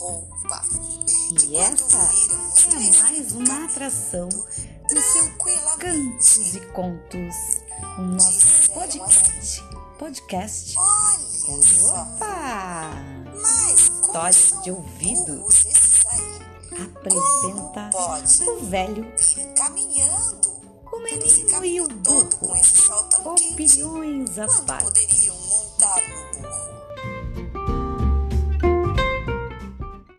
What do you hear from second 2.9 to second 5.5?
mais uma atração do seu